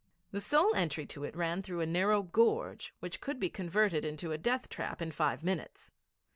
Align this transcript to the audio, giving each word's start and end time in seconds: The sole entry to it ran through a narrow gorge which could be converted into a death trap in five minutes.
The 0.31 0.41
sole 0.41 0.73
entry 0.73 1.05
to 1.05 1.23
it 1.25 1.35
ran 1.35 1.61
through 1.61 1.81
a 1.81 1.85
narrow 1.85 2.23
gorge 2.23 2.91
which 3.01 3.21
could 3.21 3.39
be 3.39 3.51
converted 3.51 4.03
into 4.03 4.31
a 4.31 4.37
death 4.39 4.67
trap 4.67 4.99
in 4.99 5.11
five 5.11 5.43
minutes. 5.43 5.91